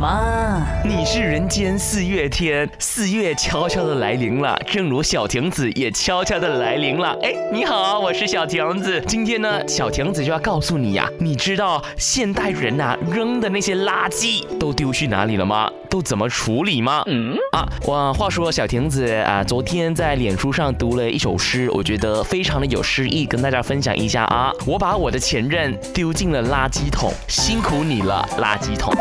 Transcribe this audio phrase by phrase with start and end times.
[0.00, 0.66] 了吗？
[0.82, 7.16] 你是人间四月天，四月悄悄的来临了，正如小亭子也悄悄的来临了。
[7.22, 9.00] 哎，你好，我是小亭子。
[9.06, 15.70] 今天呢，小亭子就要告诉你呀，你知道现代人呐扔的那些垃圾都丢去哪里了吗？
[15.90, 17.02] 都怎么处理吗？
[17.06, 24.52] 嗯啊，我话说小亭子啊，昨天在脸书上读了一首诗，我觉得非常的有诗意，跟大家分享一下啊。
[24.66, 28.94] 我把我的前任丢进了垃圾桶，辛苦你了，垃圾桶。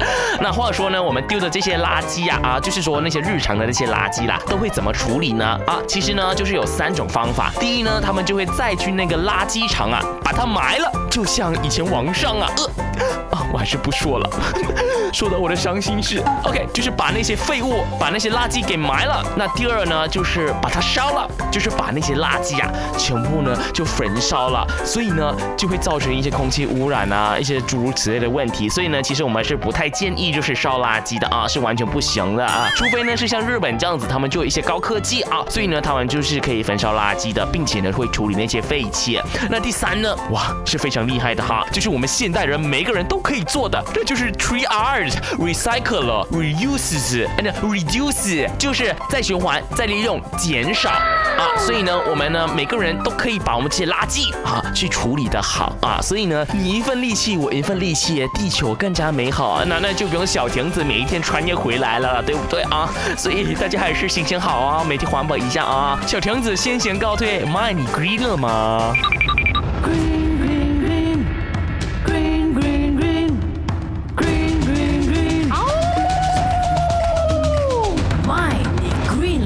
[0.40, 5.44] 那话说呢，我们丢的这些垃圾呀，啊，就是说那些日常的那些垃圾啦，都会怎么处理呢？
[5.66, 7.52] 啊，其实呢，就是有三种方法。
[7.60, 12.50] 第一呢，他们就会再去那个垃圾场啊，把它埋了，就像以前王上啊，
[12.98, 14.28] 呃，啊，还是不说了，
[15.14, 16.20] 说到我的伤心事。
[16.42, 19.24] OK，就是把那些废物，把那些垃圾给埋了。
[19.36, 24.66] 那第二呢，就是把它烧了，就是把那些垃圾啊，全部呢就焚烧了。
[24.84, 28.68] 所以呢，就会造成一些空气污染啊，一些诸如此类的问题。
[28.68, 32.68] 所以呢，其实我们是不太建议就是烧垃圾的啊，是完全不行的啊。
[32.74, 39.20] 除非呢是像日本这样子，他们就有一些高科技啊，所以呢他们就是可以焚烧垃圾的，并且呢会处理那些废气。
[39.48, 51.52] 那第三呢，哇是非常厉害的哈，就是我们现代人每个人都可以做的，这就是 Three R's：Recycle、reuses and Reduce，就是再循环、再利用、减少啊。
[51.58, 56.00] 所以呢，我们呢每个人都可以把我们这些垃圾啊去处理的好啊。
[56.00, 59.62] 所以呢，你一份力气，我一份力气，地球更加美好。
[59.66, 62.88] 那那就不用小亭子每一天穿越回来了，对不对啊？
[63.18, 66.00] 所以大家还是心情好啊，每天环保一下啊。
[66.06, 68.94] 小亭子先行告退，妈，你 green 了吗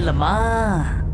[0.07, 1.06] 了吗？